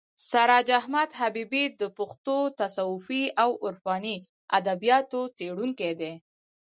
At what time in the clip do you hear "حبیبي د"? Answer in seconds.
1.19-1.81